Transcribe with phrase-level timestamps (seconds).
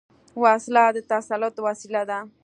[0.43, 2.19] وسله د تسلط وسيله ده